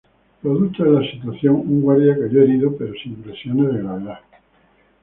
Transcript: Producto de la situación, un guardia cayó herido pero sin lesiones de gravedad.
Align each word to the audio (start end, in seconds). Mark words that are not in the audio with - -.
Producto 0.41 0.83
de 0.83 0.91
la 0.99 1.11
situación, 1.11 1.57
un 1.57 1.81
guardia 1.81 2.17
cayó 2.17 2.41
herido 2.41 2.75
pero 2.75 2.91
sin 2.95 3.21
lesiones 3.23 3.71
de 3.71 3.83
gravedad. 3.83 4.19